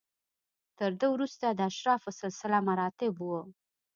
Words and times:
تر 0.77 0.91
ده 0.99 1.05
وروسته 1.13 1.45
د 1.51 1.59
اشرافو 1.71 2.09
سلسله 2.21 2.57
مراتب 2.67 3.13
و 3.21 3.29